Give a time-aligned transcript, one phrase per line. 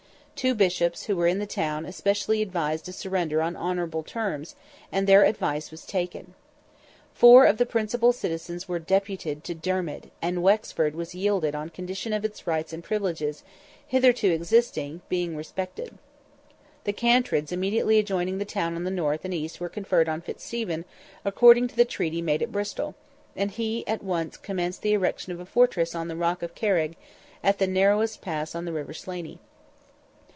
[0.33, 4.55] Two Bishops who were in the town especially advised a surrender on honourable terms,
[4.91, 6.33] and their advice was taken.
[7.13, 12.11] Four of the principal citizens were deputed to Dermid, and Wexford was yielded on condition
[12.11, 13.43] of its rights and privileges,
[13.85, 15.99] hitherto existing, being respected.
[16.85, 20.85] The cantreds immediately adjoining the town on the north and east were conferred on Fitzstephen
[21.23, 22.95] according to the treaty made at Bristol,
[23.35, 26.95] and he at once commenced the erection of a fortress on the rock of Carrig,
[27.43, 29.37] at the narrowest pass on the river Slaney.